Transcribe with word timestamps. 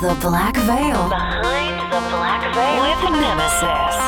The 0.00 0.14
Black 0.20 0.54
Veil. 0.56 1.08
Behind 1.08 1.92
the 1.92 2.00
Black 2.10 2.54
Veil 2.54 2.82
with 2.82 3.20
Nemesis. 3.20 4.05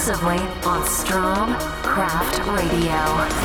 Exclusively 0.00 0.38
on 0.64 0.86
Strom 0.86 1.54
Craft 1.82 2.38
Radio. 2.48 3.39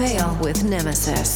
Veil 0.00 0.34
with 0.40 0.64
Nemesis. 0.64 1.29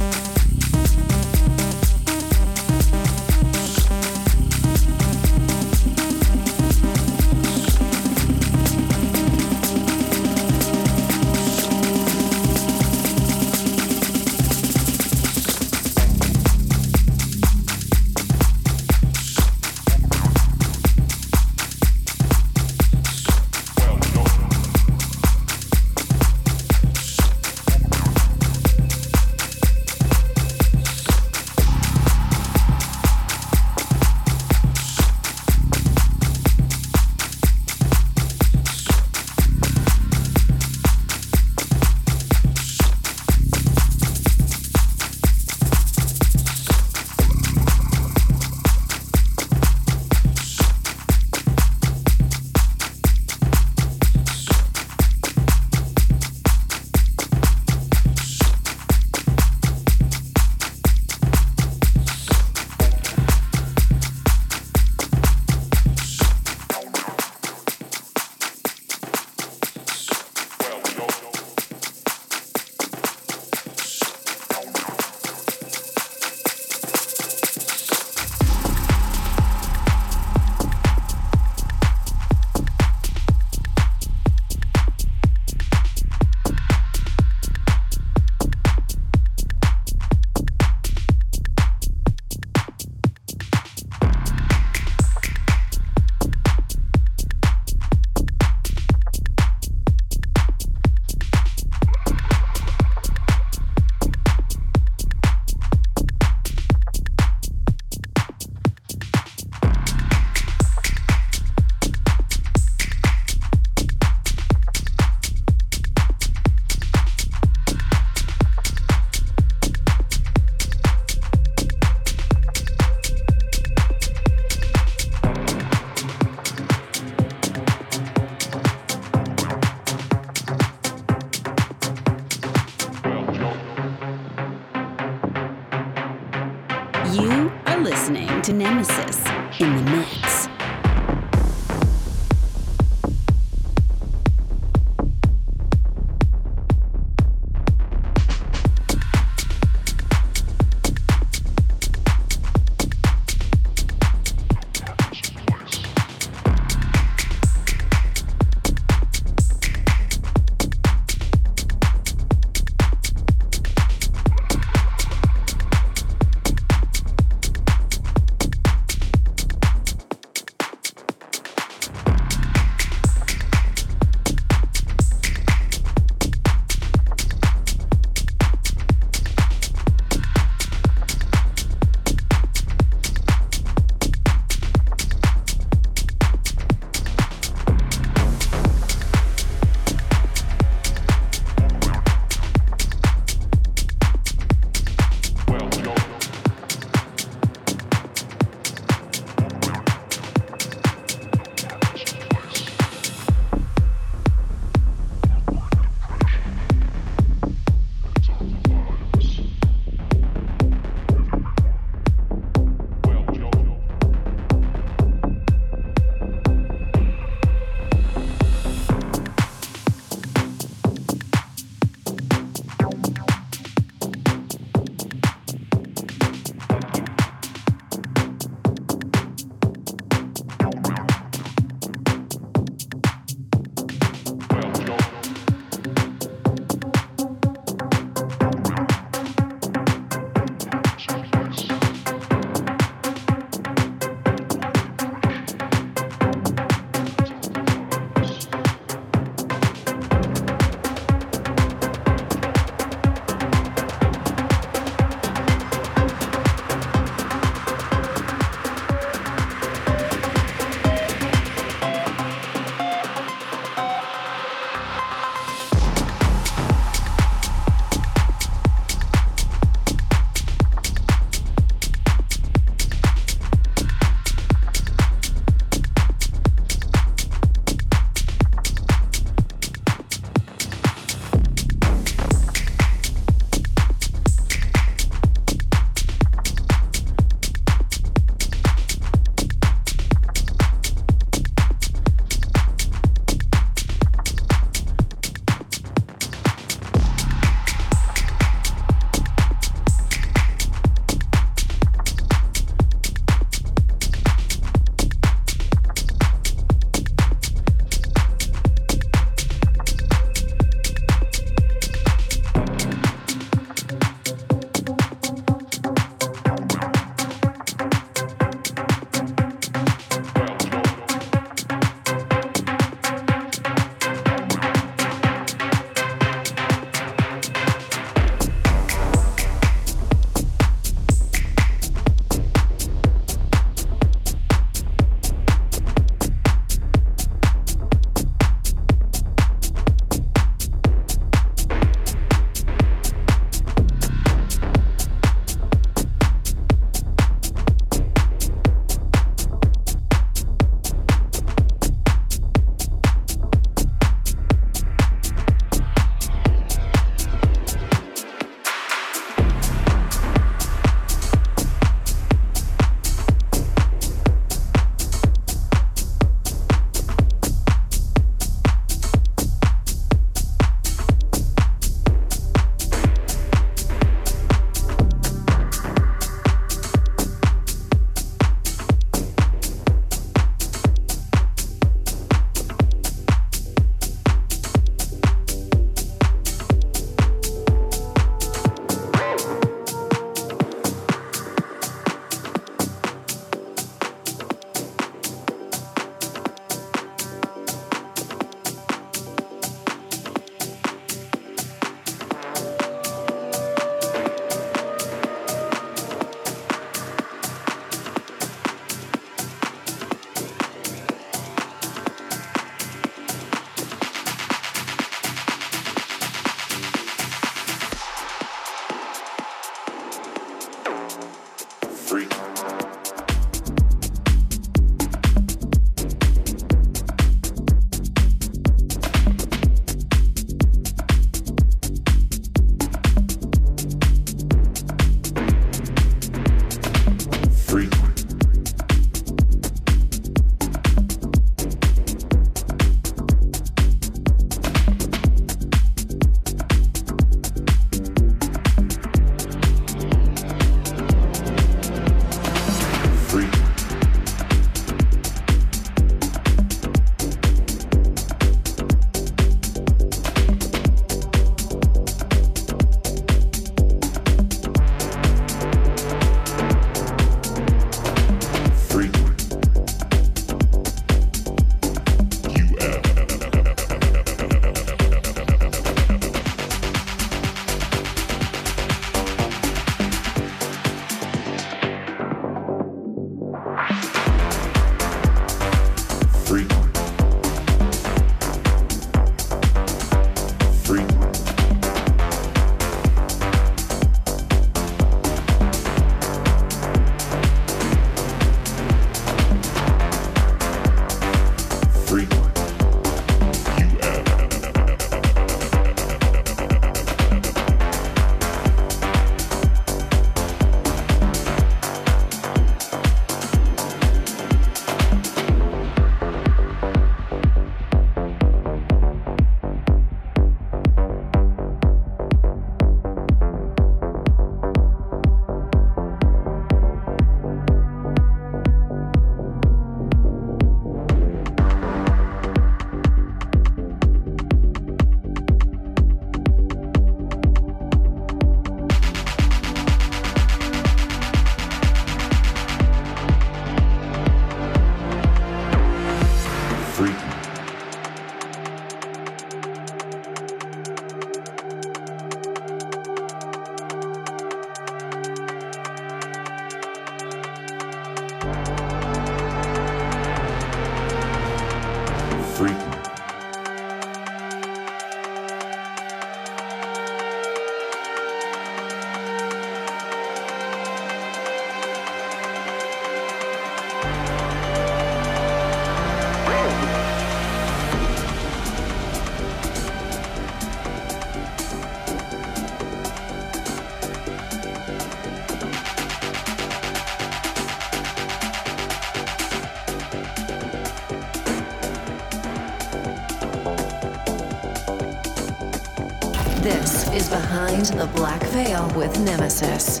The 597.86 598.10
Black 598.16 598.42
Veil 598.48 598.90
with 598.96 599.16
Nemesis. 599.20 600.00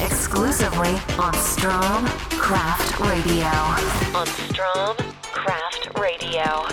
Exclusively 0.00 0.96
on 1.18 1.34
Strom 1.34 2.06
Craft 2.40 2.98
Radio. 2.98 3.44
On 4.18 4.26
Strom 4.26 4.96
Craft 5.22 5.98
Radio. 5.98 6.63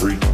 freak. 0.00 0.29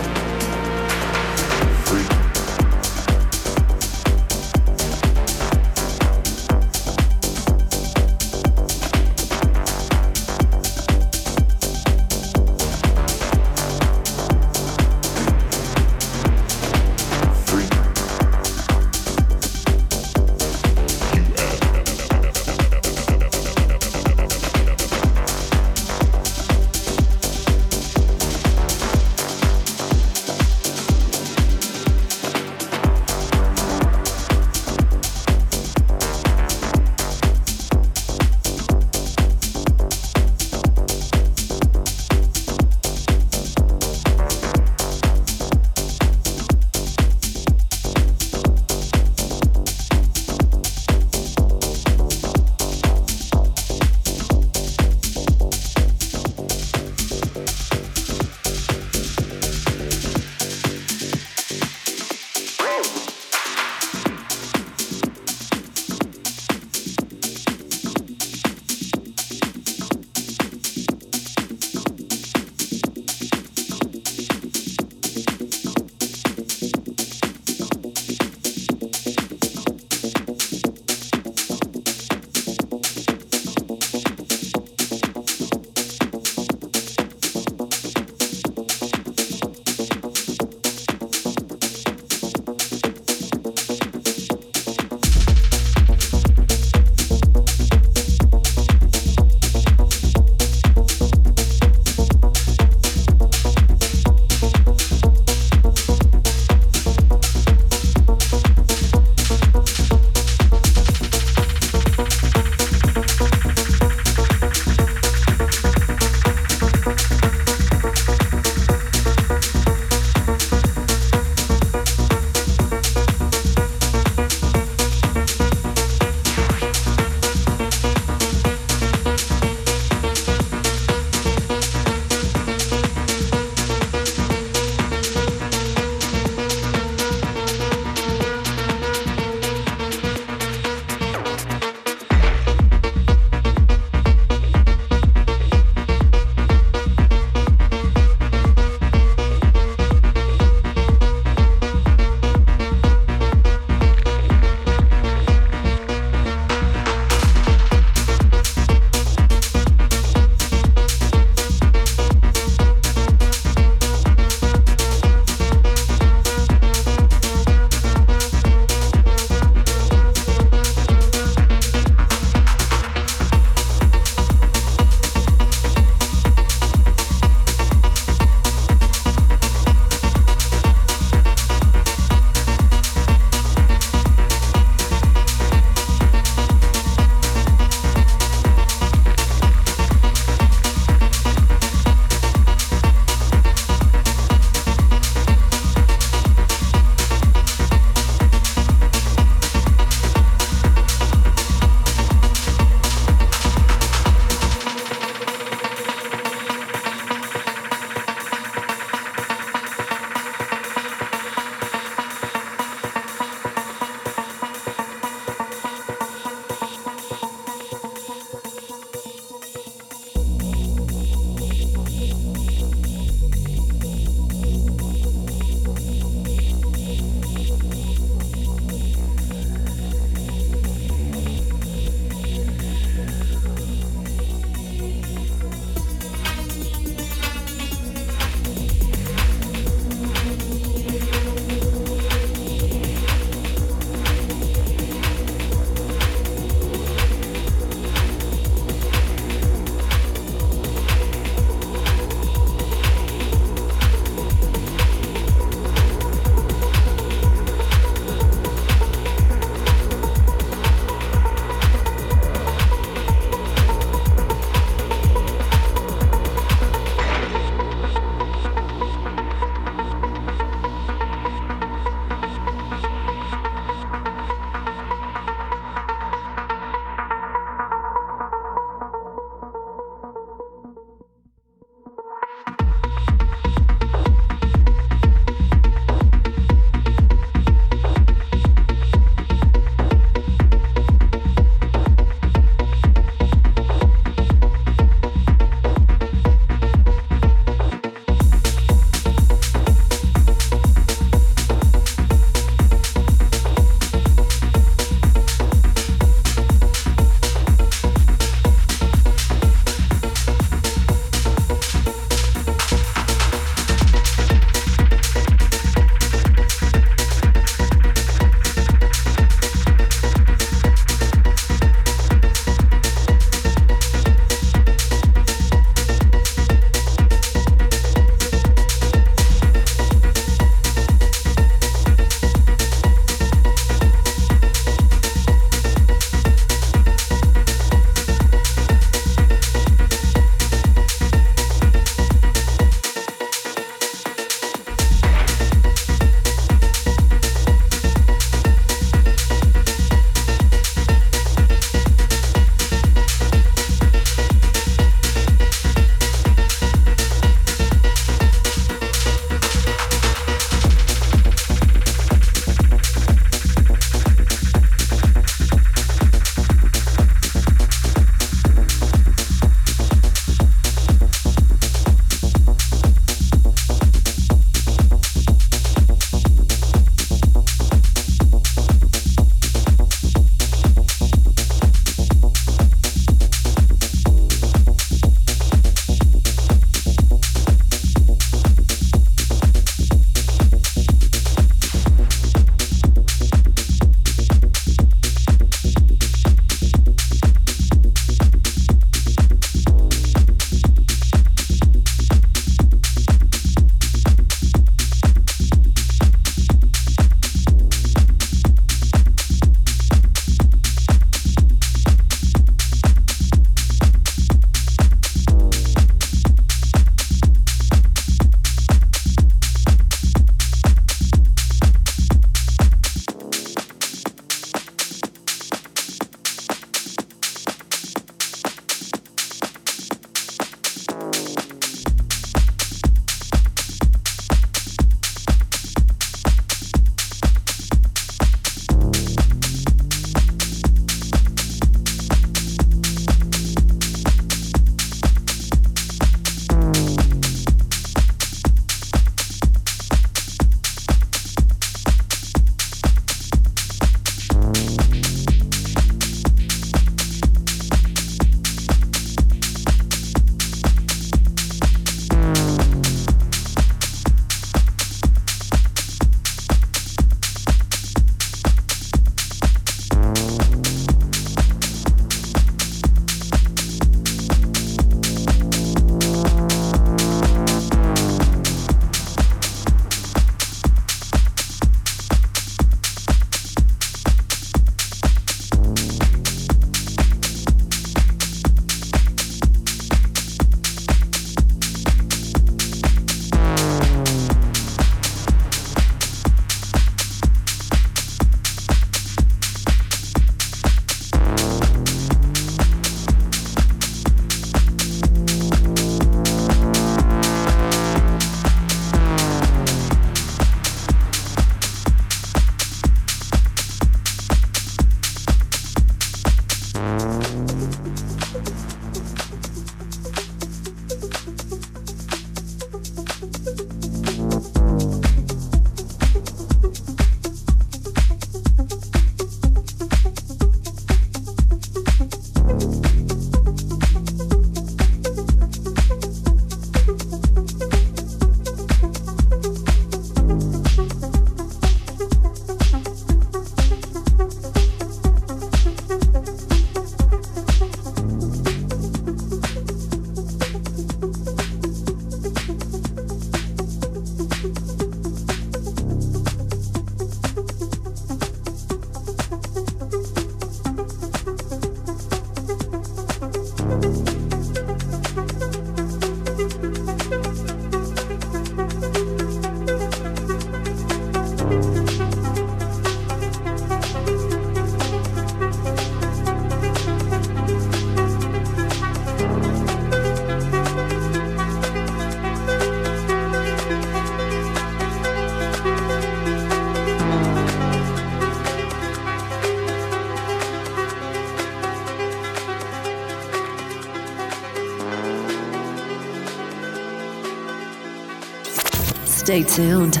Stay 599.22 599.44
tuned. 599.44 600.00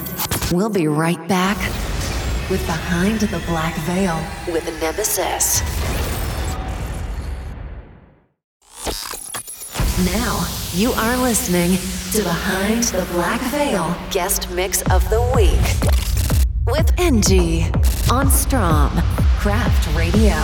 We'll 0.50 0.68
be 0.68 0.88
right 0.88 1.28
back 1.28 1.56
with 2.50 2.60
Behind 2.66 3.20
the 3.20 3.38
Black 3.46 3.72
Veil 3.82 4.20
with 4.52 4.64
Nemesis. 4.80 5.60
Now, 10.04 10.44
you 10.72 10.90
are 10.94 11.16
listening 11.18 11.78
to 12.10 12.24
Behind 12.24 12.82
the 12.82 13.06
Black 13.12 13.40
Veil 13.52 13.96
guest 14.10 14.50
mix 14.50 14.82
of 14.90 15.08
the 15.08 15.22
week 15.36 15.60
with 16.66 16.92
NG 16.98 17.72
on 18.10 18.28
Strom 18.28 18.90
Craft 19.38 19.96
Radio. 19.96 20.34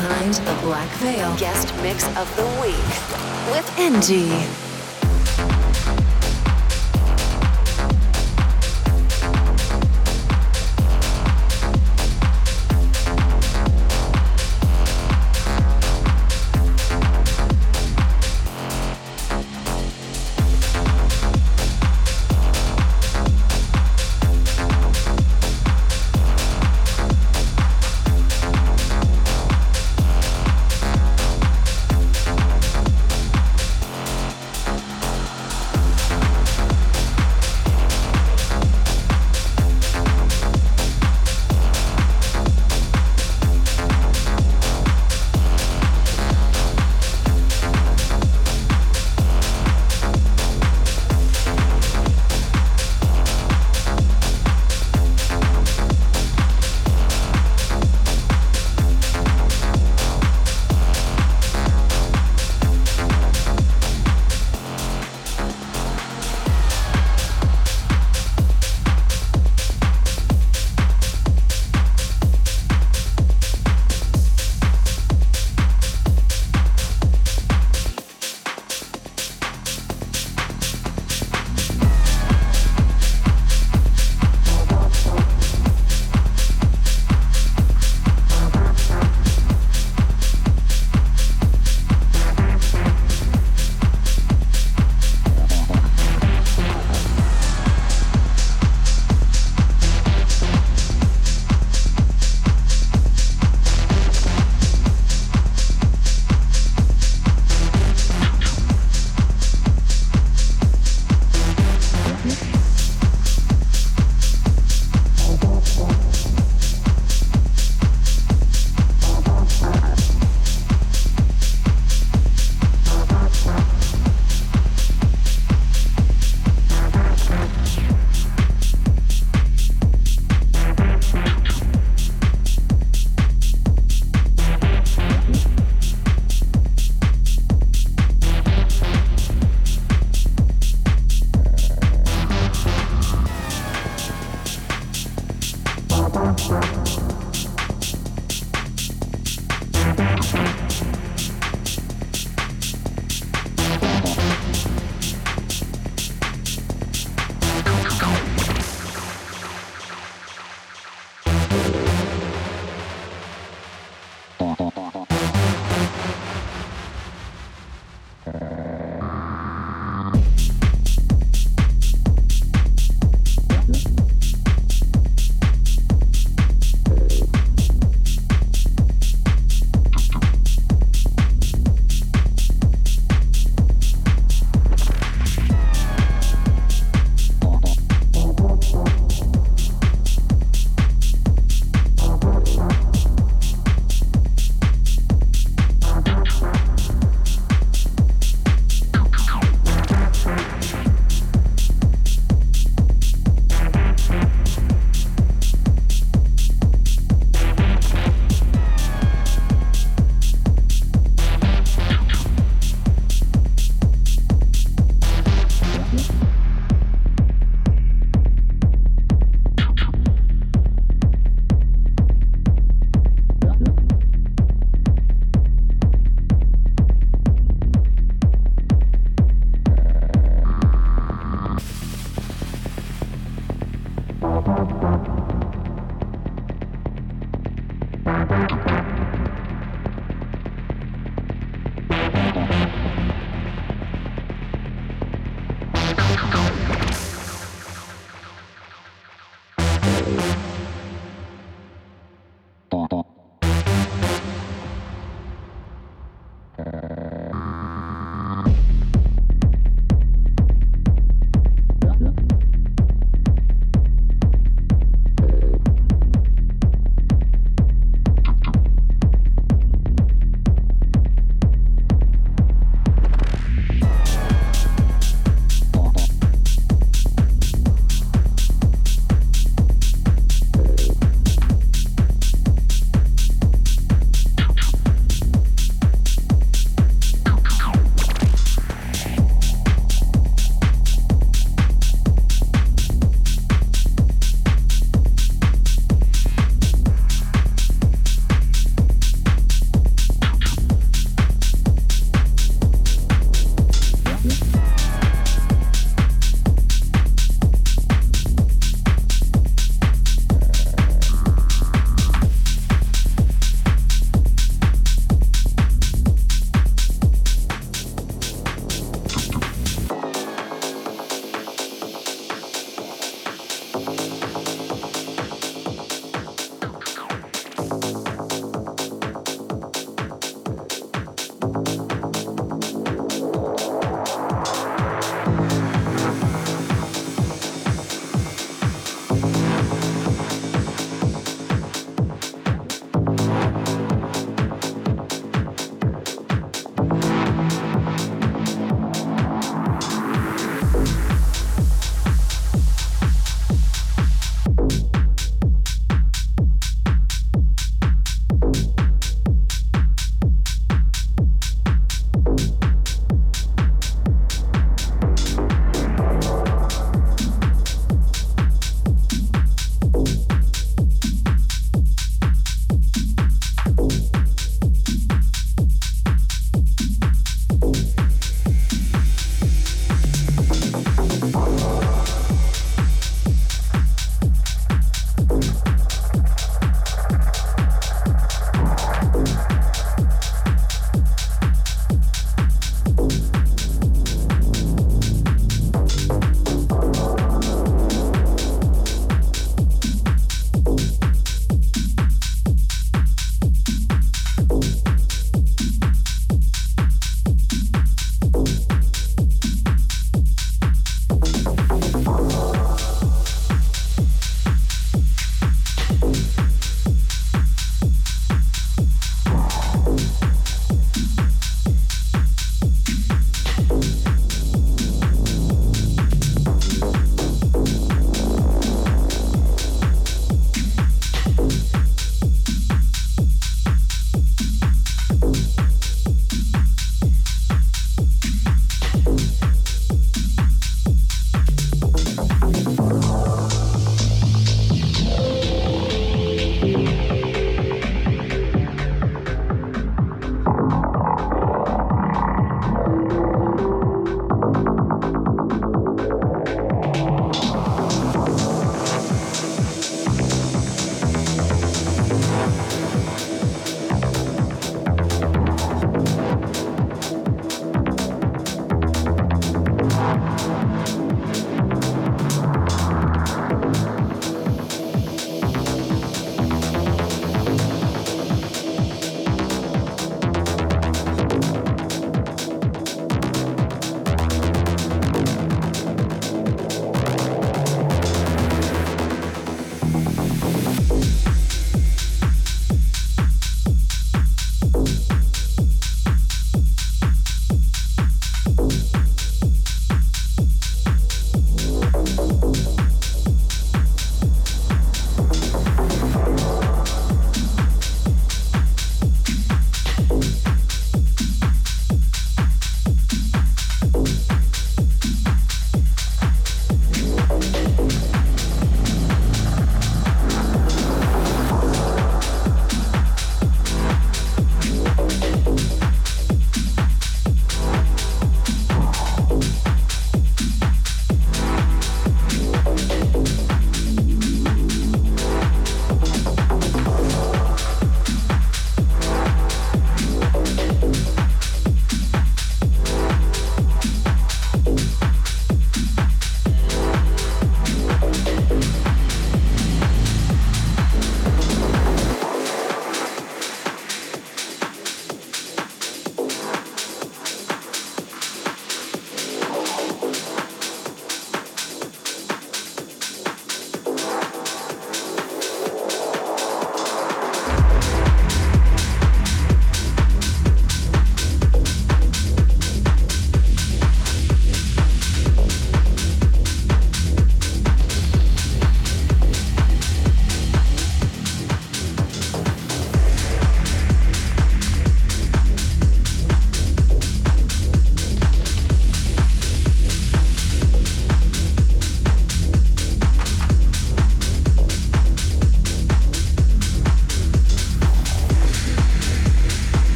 Behind 0.00 0.32
the 0.32 0.54
Black 0.62 0.88
Veil 0.92 1.36
Guest 1.36 1.74
Mix 1.82 2.06
of 2.16 2.34
the 2.34 2.46
Week 2.62 2.74
with 3.52 3.70
NG. 3.76 4.59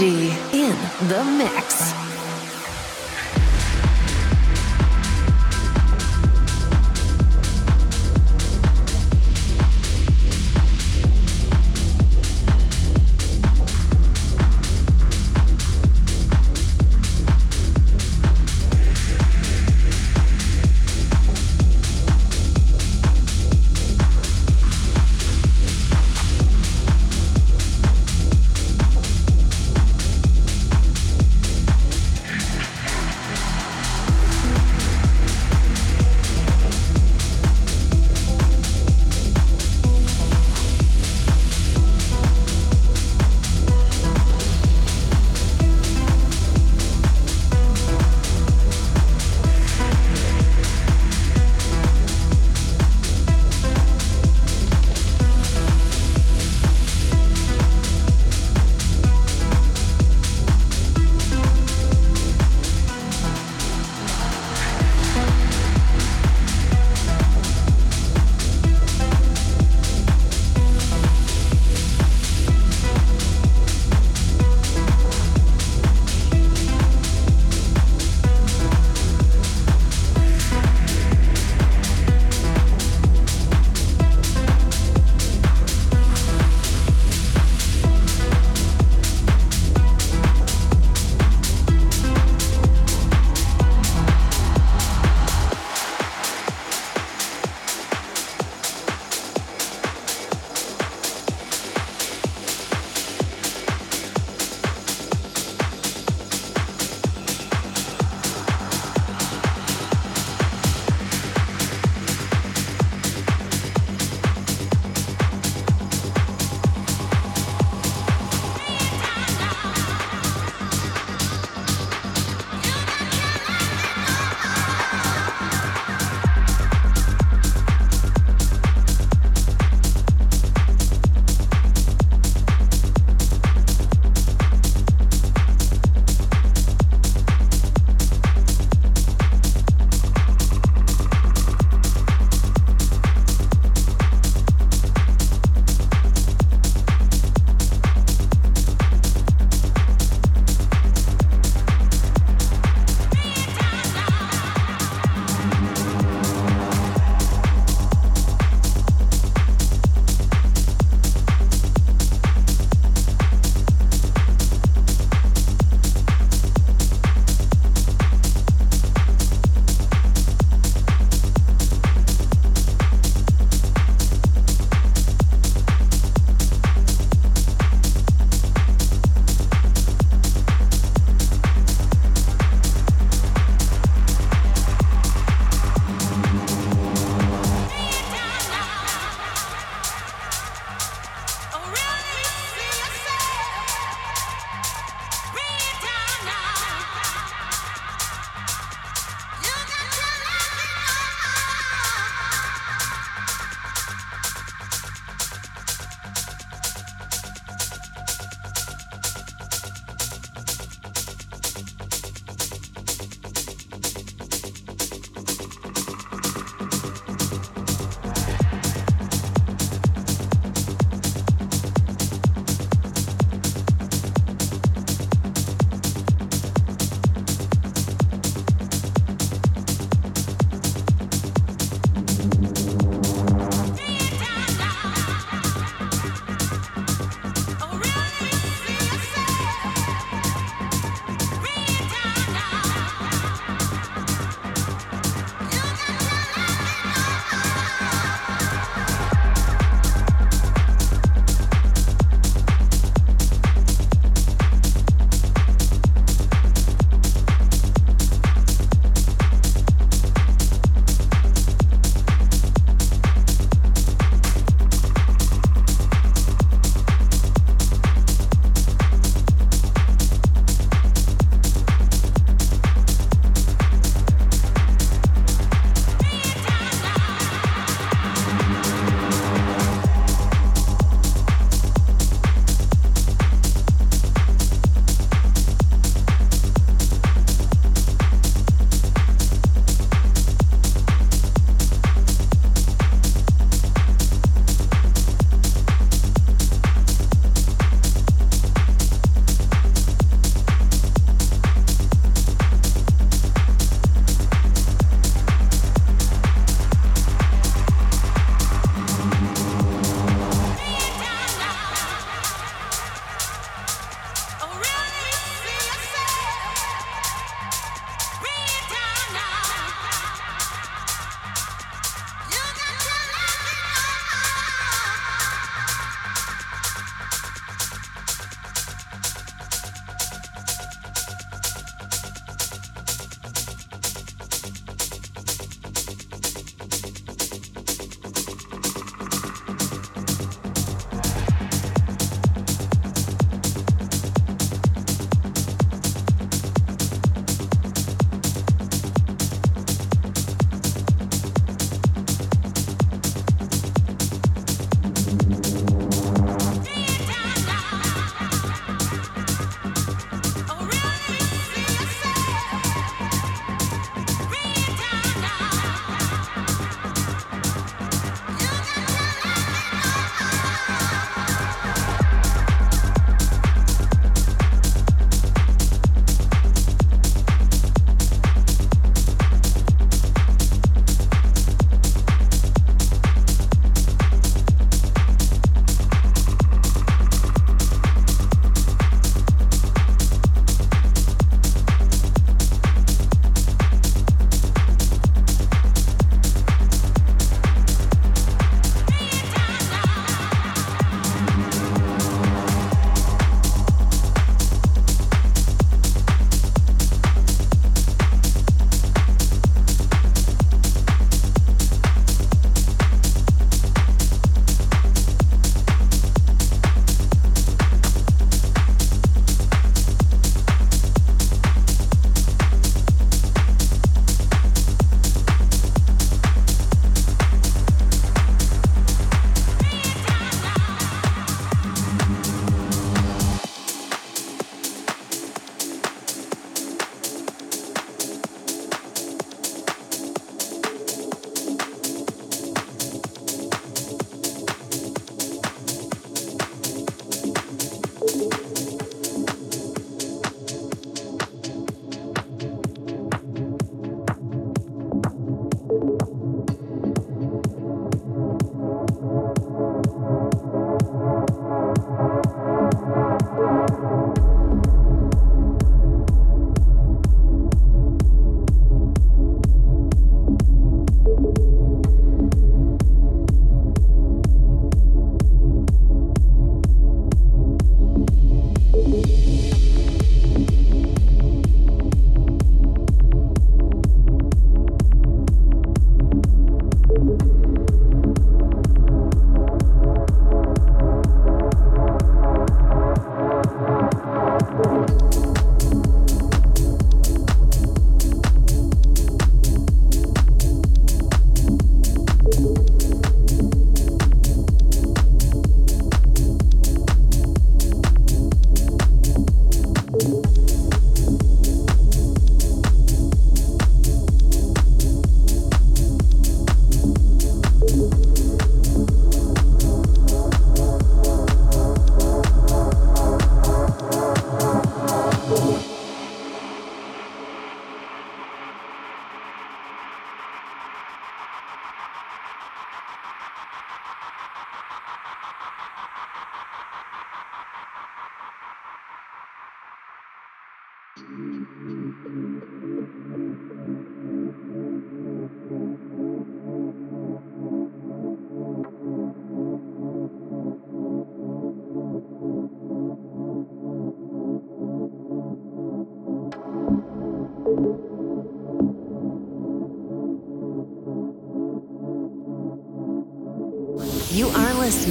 In 0.00 0.76
the 1.06 1.22
mix. 1.38 1.73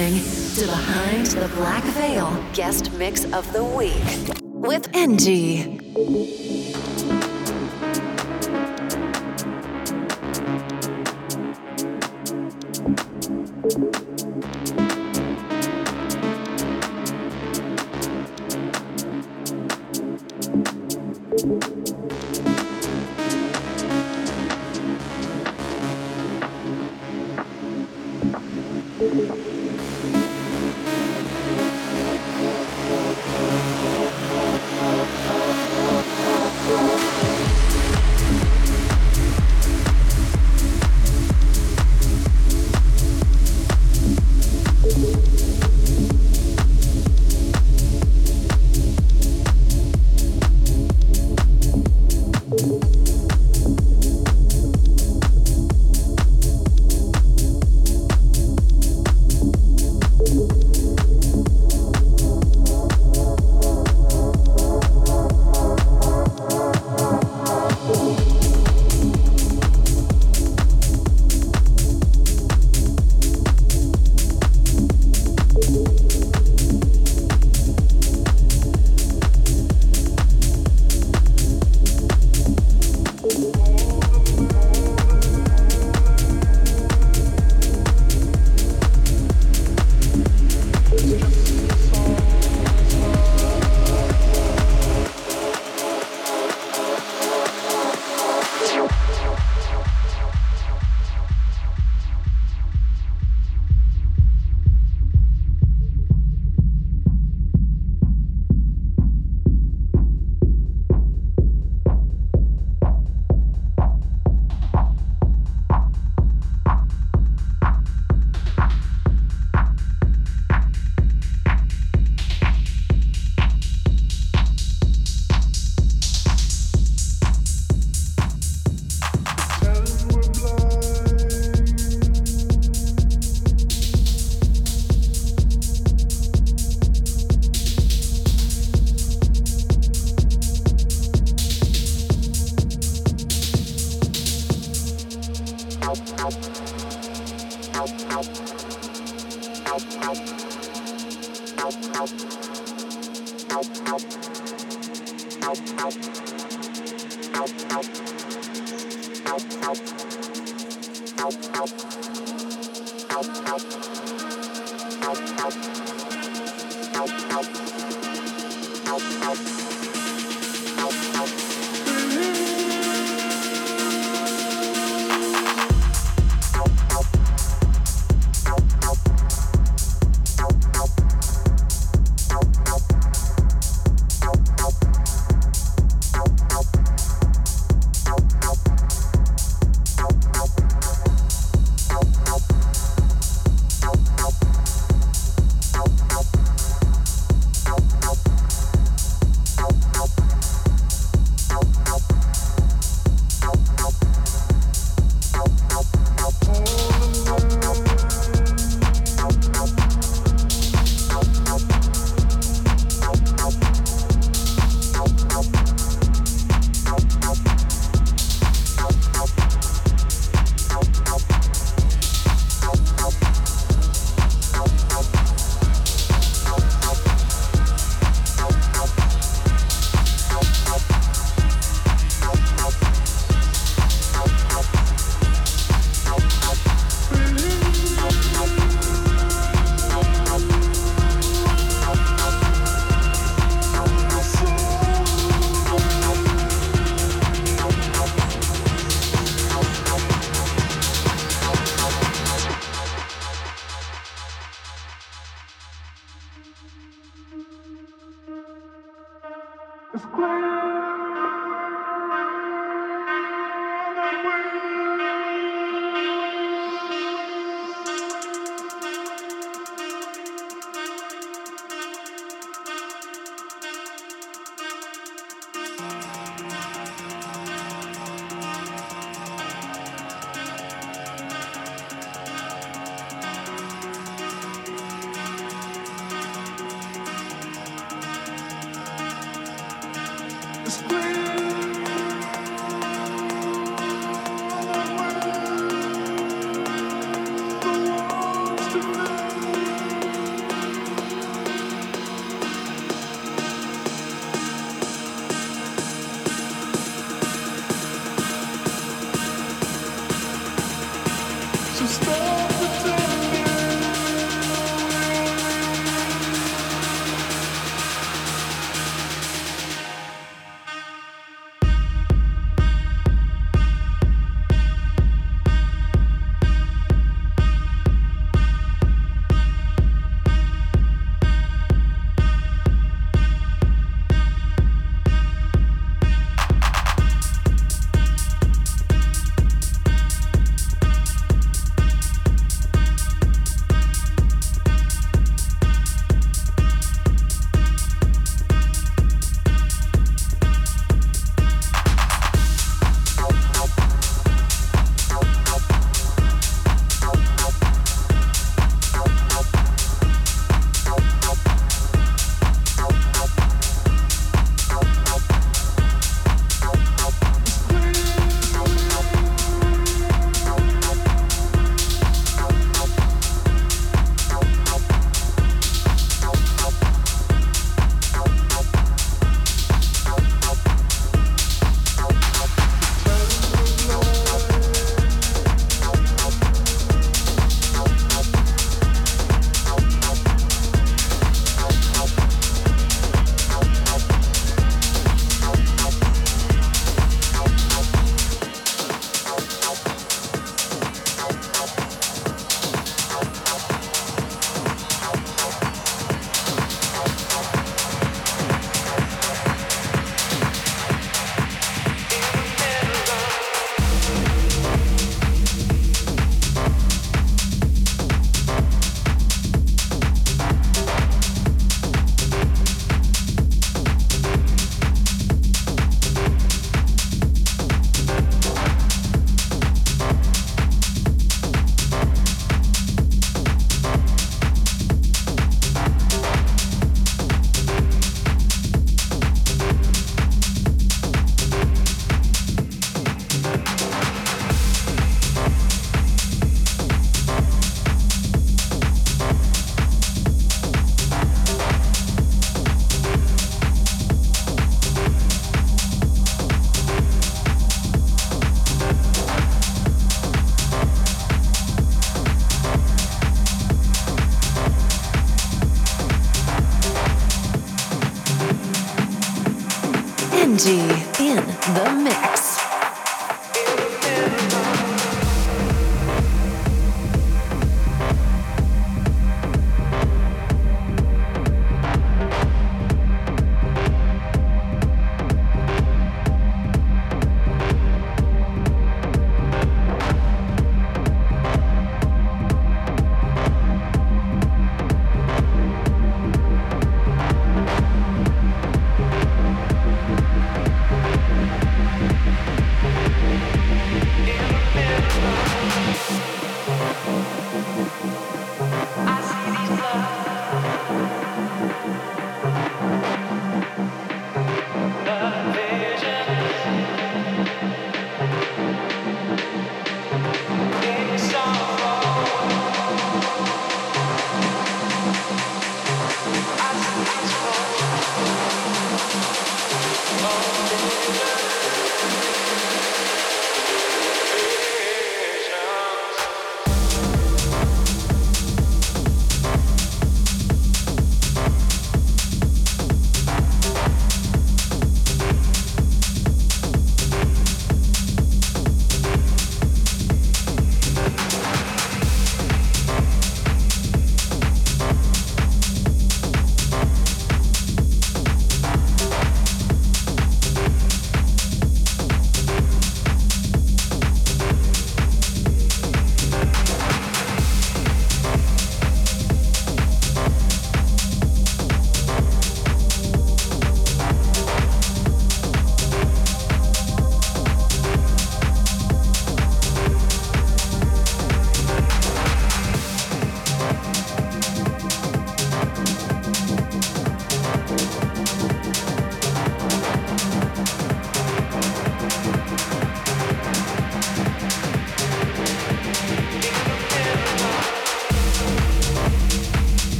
Listening 0.00 0.64
to 0.64 0.72
Behind 0.72 1.26
the 1.26 1.48
Black 1.56 1.84
Veil 1.84 2.44
Guest 2.54 2.92
Mix 2.94 3.24
of 3.32 3.52
the 3.52 3.62
Week 3.62 3.94
with 4.42 4.88
NG. 4.94 6.39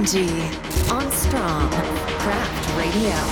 NG 0.00 0.30
on 0.90 1.12
Strom 1.12 1.68
Craft 2.20 2.78
Radio. 2.78 3.29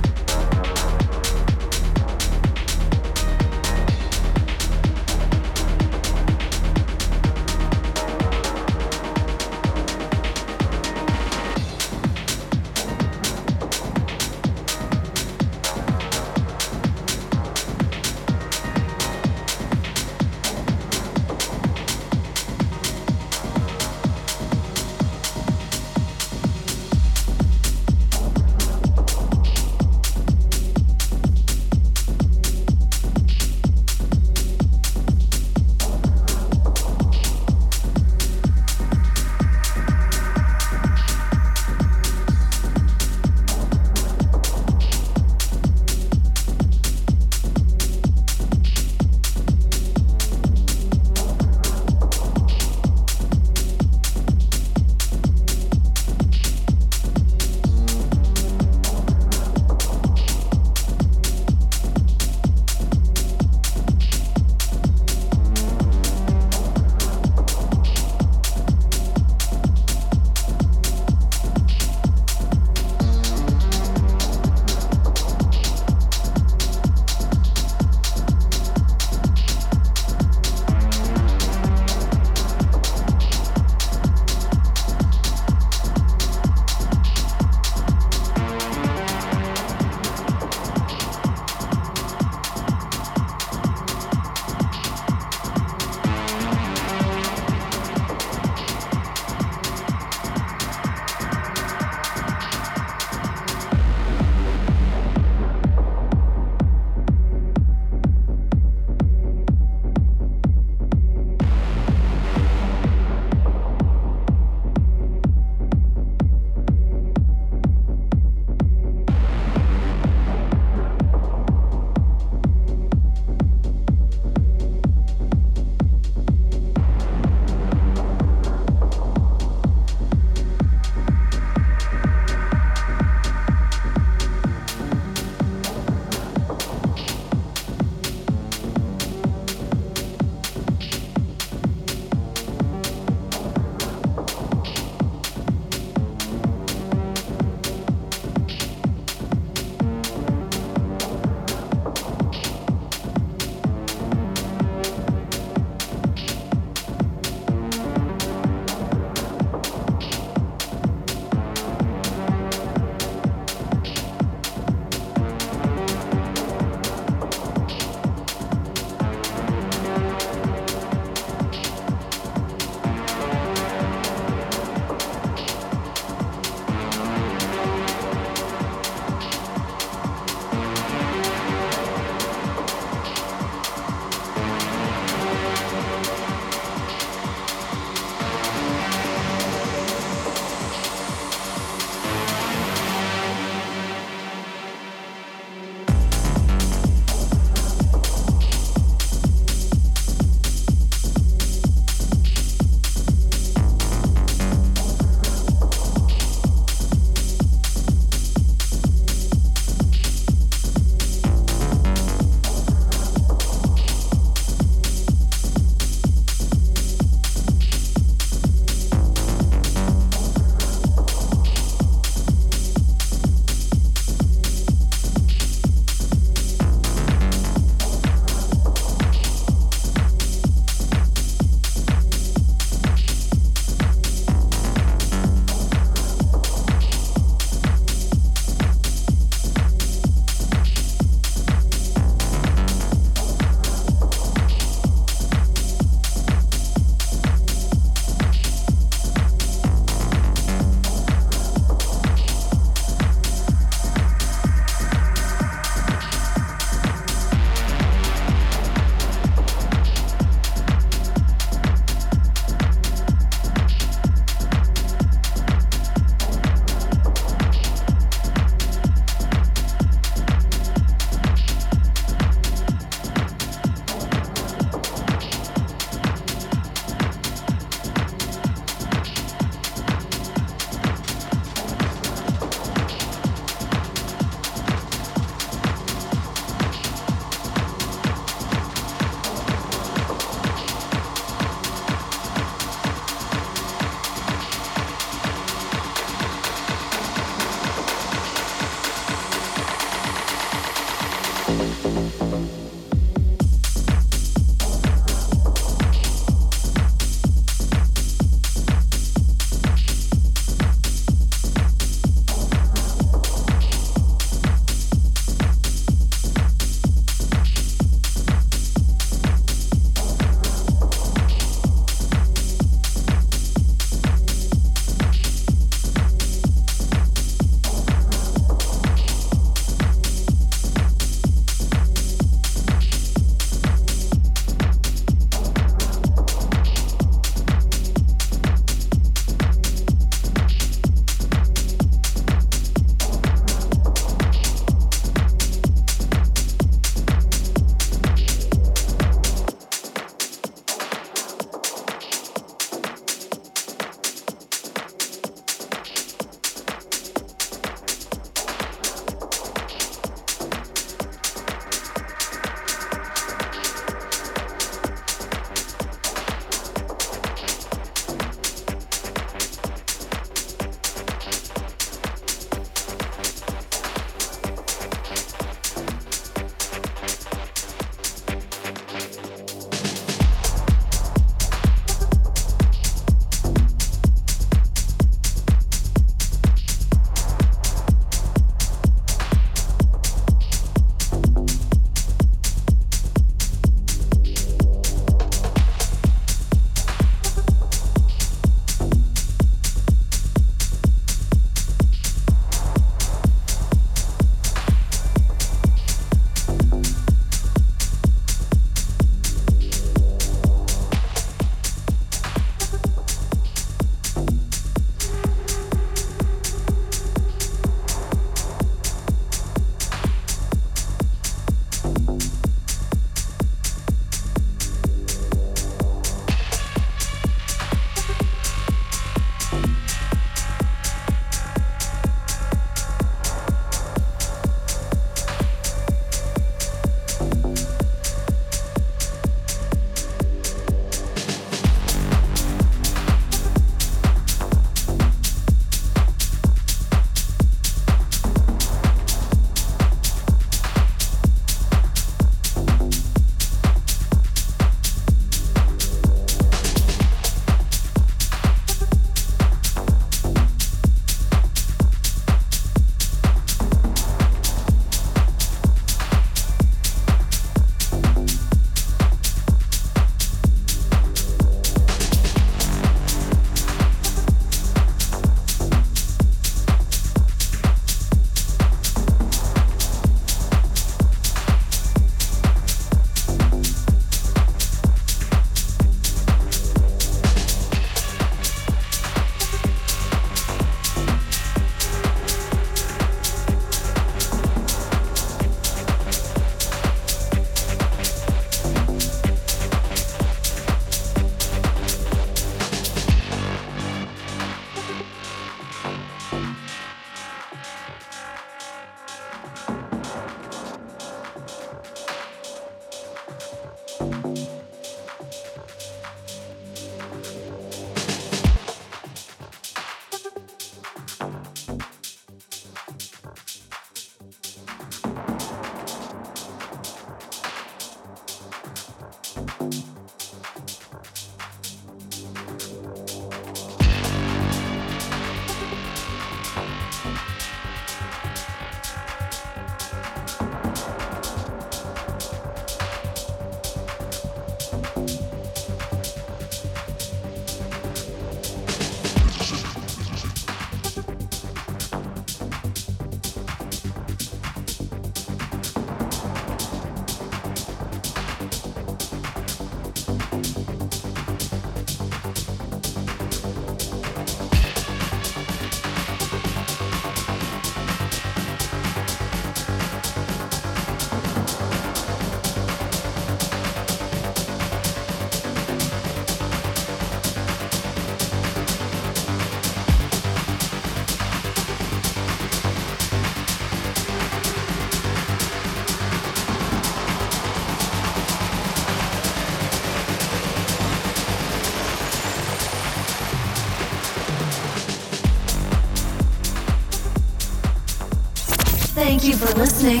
You 599.28 599.36
for 599.36 599.54
listening 599.58 600.00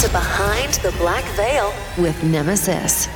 to 0.00 0.08
Behind 0.08 0.74
the 0.74 0.90
Black 0.98 1.22
Veil 1.36 1.72
with 1.96 2.20
Nemesis. 2.24 3.06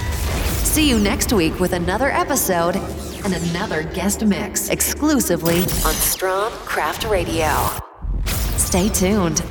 See 0.63 0.89
you 0.89 1.01
next 1.01 1.33
week 1.33 1.59
with 1.59 1.73
another 1.73 2.13
episode 2.13 2.77
and 2.77 3.35
another 3.35 3.83
guest 3.83 4.25
mix 4.25 4.69
exclusively 4.69 5.63
on 5.63 5.95
Strom 5.95 6.53
Craft 6.53 7.07
Radio. 7.07 7.51
Stay 8.57 8.89
tuned. 8.89 9.43